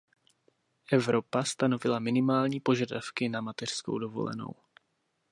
Evropa 0.91 1.43
stanovila 1.43 1.99
minimální 1.99 2.59
požadavky 2.59 3.29
na 3.29 3.41
mateřskou 3.41 3.99
dovolenou. 3.99 4.55